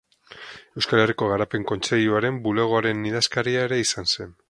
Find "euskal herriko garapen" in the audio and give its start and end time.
0.81-1.67